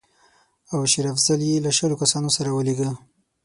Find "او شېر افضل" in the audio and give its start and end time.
0.73-1.39